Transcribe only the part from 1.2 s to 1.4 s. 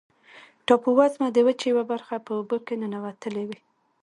د